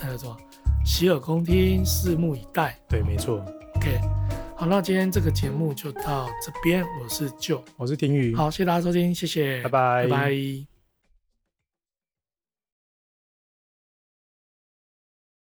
[0.00, 0.34] 呃什么。
[0.82, 2.74] 洗耳恭听，拭目以待。
[2.88, 3.36] 对，没错。
[3.76, 4.00] OK，
[4.62, 6.84] 好，那今天这个节目就到这边。
[7.02, 8.32] 我是 Joe，我是丁宇。
[8.36, 10.71] 好，谢谢大家收听，谢谢，拜拜，拜拜。